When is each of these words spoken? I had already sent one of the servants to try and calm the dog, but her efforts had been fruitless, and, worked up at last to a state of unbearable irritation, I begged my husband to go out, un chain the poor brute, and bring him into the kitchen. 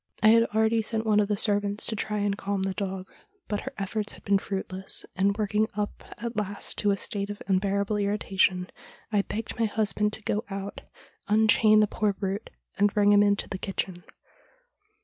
I 0.23 0.29
had 0.29 0.45
already 0.45 0.81
sent 0.81 1.05
one 1.05 1.19
of 1.19 1.27
the 1.27 1.37
servants 1.37 1.85
to 1.85 1.95
try 1.95 2.17
and 2.17 2.35
calm 2.35 2.63
the 2.63 2.73
dog, 2.73 3.05
but 3.47 3.59
her 3.61 3.73
efforts 3.77 4.13
had 4.13 4.23
been 4.23 4.39
fruitless, 4.39 5.05
and, 5.15 5.37
worked 5.37 5.55
up 5.77 6.03
at 6.17 6.35
last 6.35 6.79
to 6.79 6.89
a 6.89 6.97
state 6.97 7.29
of 7.29 7.39
unbearable 7.45 7.97
irritation, 7.97 8.71
I 9.11 9.21
begged 9.21 9.59
my 9.59 9.65
husband 9.67 10.11
to 10.13 10.23
go 10.23 10.43
out, 10.49 10.81
un 11.27 11.47
chain 11.47 11.81
the 11.81 11.87
poor 11.87 12.13
brute, 12.13 12.49
and 12.79 12.91
bring 12.91 13.11
him 13.11 13.21
into 13.21 13.47
the 13.47 13.59
kitchen. 13.59 14.03